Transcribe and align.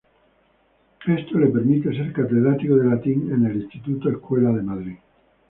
Esto 1.15 1.37
le 1.37 1.45
permitió 1.49 1.91
ser 1.93 2.11
catedrático 2.11 2.75
de 2.75 2.85
Latín 2.89 3.31
en 3.33 3.45
el 3.45 3.61
Instituto-Escuela 3.61 4.51
de 4.51 4.63
Madrid. 4.63 4.97